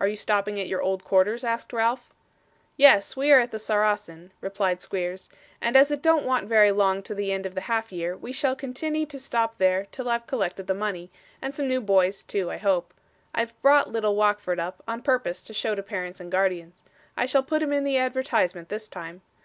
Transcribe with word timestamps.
'Are 0.00 0.08
you 0.08 0.16
stopping 0.16 0.58
at 0.58 0.66
your 0.66 0.82
old 0.82 1.04
quarters?' 1.04 1.44
asked 1.44 1.72
Ralph. 1.72 2.12
'Yes, 2.76 3.16
we 3.16 3.30
are 3.30 3.38
at 3.38 3.52
the 3.52 3.60
Saracen,' 3.60 4.32
replied 4.40 4.82
Squeers, 4.82 5.28
'and 5.60 5.76
as 5.76 5.92
it 5.92 6.02
don't 6.02 6.26
want 6.26 6.48
very 6.48 6.72
long 6.72 7.00
to 7.04 7.14
the 7.14 7.30
end 7.30 7.46
of 7.46 7.54
the 7.54 7.60
half 7.60 7.92
year, 7.92 8.16
we 8.16 8.32
shall 8.32 8.56
continney 8.56 9.06
to 9.08 9.20
stop 9.20 9.58
there 9.58 9.86
till 9.92 10.08
I've 10.08 10.26
collected 10.26 10.66
the 10.66 10.74
money, 10.74 11.12
and 11.40 11.54
some 11.54 11.68
new 11.68 11.80
boys 11.80 12.24
too, 12.24 12.50
I 12.50 12.56
hope. 12.56 12.92
I've 13.32 13.54
brought 13.62 13.92
little 13.92 14.16
Wackford 14.16 14.58
up, 14.58 14.82
on 14.88 15.00
purpose 15.00 15.44
to 15.44 15.54
show 15.54 15.76
to 15.76 15.82
parents 15.84 16.18
and 16.18 16.32
guardians. 16.32 16.82
I 17.16 17.26
shall 17.26 17.44
put 17.44 17.62
him 17.62 17.72
in 17.72 17.84
the 17.84 17.98
advertisement, 17.98 18.68
this 18.68 18.88
time. 18.88 19.22